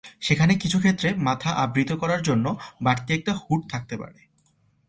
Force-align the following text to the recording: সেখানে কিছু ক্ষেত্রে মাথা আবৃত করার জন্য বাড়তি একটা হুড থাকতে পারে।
সেখানে 0.21 0.53
কিছু 0.55 0.77
ক্ষেত্রে 0.79 1.09
মাথা 1.17 1.49
আবৃত 1.55 1.91
করার 1.91 2.21
জন্য 2.21 2.45
বাড়তি 2.81 3.09
একটা 3.13 3.33
হুড 3.33 3.61
থাকতে 3.69 3.95
পারে। 3.97 4.19